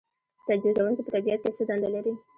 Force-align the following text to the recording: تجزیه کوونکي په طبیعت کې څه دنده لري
تجزیه 0.47 0.73
کوونکي 0.77 1.01
په 1.03 1.11
طبیعت 1.15 1.39
کې 1.43 1.51
څه 1.57 1.63
دنده 1.69 1.89
لري 1.95 2.13